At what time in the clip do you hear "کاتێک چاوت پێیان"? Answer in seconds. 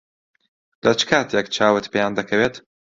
1.09-2.13